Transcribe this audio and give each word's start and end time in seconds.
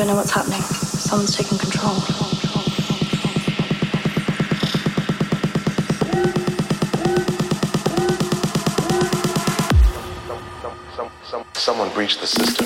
don't 0.00 0.08
know 0.08 0.16
what's 0.16 0.30
happening. 0.30 0.62
Someone's 0.62 1.36
taking 1.36 1.58
control. 1.58 1.96
Someone 11.52 11.90
breached 11.92 12.22
the 12.22 12.26
system. 12.26 12.59